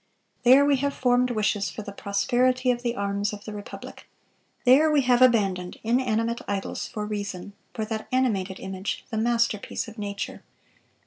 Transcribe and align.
There 0.41 0.65
we 0.65 0.77
have 0.77 0.95
formed 0.95 1.29
wishes 1.29 1.69
for 1.69 1.83
the 1.83 1.91
prosperity 1.91 2.71
of 2.71 2.81
the 2.81 2.95
arms 2.95 3.33
of 3.33 3.45
the 3.45 3.53
Republic. 3.53 4.07
There 4.65 4.89
we 4.89 5.01
have 5.01 5.21
abandoned 5.21 5.77
inanimate 5.83 6.41
idols 6.47 6.87
for 6.87 7.05
Reason, 7.05 7.53
for 7.75 7.85
that 7.85 8.07
animated 8.11 8.59
image, 8.59 9.05
the 9.11 9.17
masterpiece 9.19 9.87
of 9.87 9.99
nature." 9.99 10.41